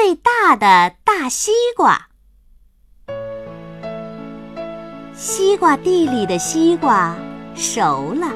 [0.00, 2.06] 最大的大西瓜。
[5.12, 7.16] 西瓜地里的西瓜
[7.56, 8.28] 熟了，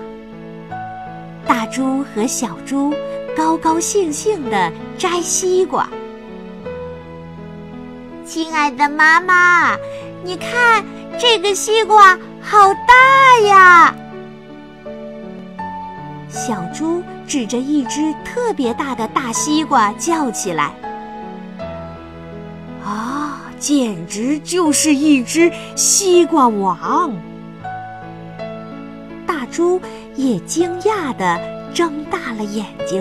[1.46, 2.93] 大猪和小猪
[3.37, 5.88] 高高兴兴地摘西瓜。
[8.26, 9.76] 亲爱的妈妈，
[10.24, 10.85] 你看
[11.17, 13.94] 这个西瓜好大呀！
[16.29, 20.73] 小猪指着一只特别大的大西瓜叫起来：“，
[23.62, 27.14] 简直就是一只西瓜王！”
[29.24, 29.80] 大猪
[30.16, 31.40] 也惊讶地
[31.72, 33.00] 睁大了眼睛。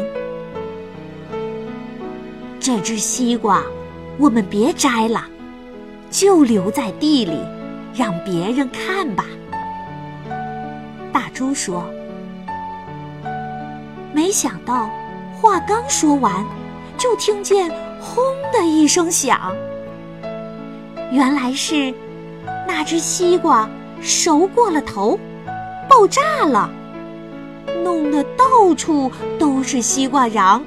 [2.59, 3.63] 这只西瓜，
[4.20, 5.25] 我们别摘了，
[6.11, 7.39] 就留在地里，
[7.95, 9.25] 让别人看吧。
[11.12, 11.84] 大猪说。
[14.13, 14.91] 没想到，
[15.34, 16.45] 话刚说完，
[16.99, 17.67] 就听见
[17.99, 18.23] “轰”
[18.53, 19.51] 的一声响。
[21.11, 21.93] 原来是
[22.65, 23.70] 那只西瓜
[24.01, 25.20] 熟过了头，
[25.90, 26.70] 爆炸了，
[27.84, 30.62] 弄得到处都是西瓜瓤。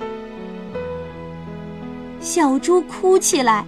[2.20, 3.64] 小猪哭起来：“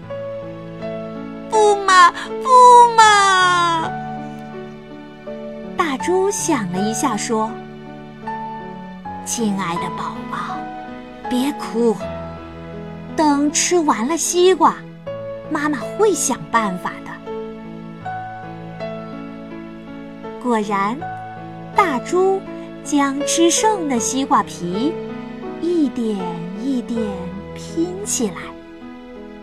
[1.50, 3.90] 不嘛，不嘛！”
[5.76, 7.50] 大猪想了一下，说。
[9.24, 10.56] 亲爱的宝宝，
[11.28, 11.96] 别哭。
[13.16, 14.76] 等吃完了西瓜，
[15.50, 17.10] 妈妈会想办法的。
[20.42, 20.98] 果然，
[21.74, 22.40] 大猪
[22.84, 24.92] 将吃剩的西瓜皮
[25.60, 26.16] 一点
[26.62, 27.00] 一点
[27.54, 28.36] 拼起来，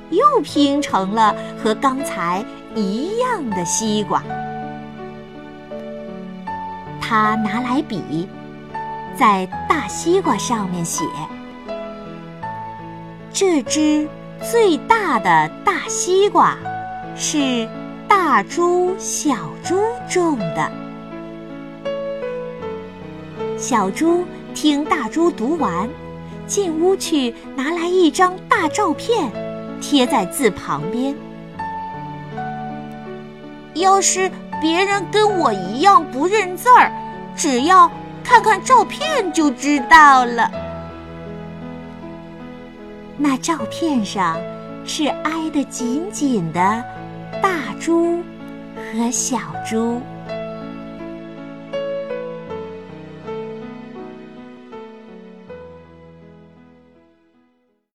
[0.10, 2.44] 又拼成了和刚才
[2.76, 4.24] 一样的西瓜。
[7.02, 8.28] 他拿来笔。
[9.16, 11.06] 在大西瓜上面写
[13.32, 14.10] ：“这只
[14.52, 16.58] 最大的大西瓜，
[17.16, 17.68] 是
[18.08, 19.76] 大猪、小猪
[20.10, 20.70] 种的。”
[23.58, 25.88] 小猪听大猪读完，
[26.46, 29.32] 进屋去拿来一张大照片，
[29.82, 31.16] 贴在字旁边。
[33.74, 34.30] 要是
[34.62, 36.92] 别人跟我一样不认字儿，
[37.36, 37.90] 只要。
[38.26, 40.50] 看看照片就知道了。
[43.26, 44.38] 那照片上
[44.84, 46.84] 是挨得紧紧的
[47.42, 48.22] 大猪
[48.76, 50.02] 和小猪。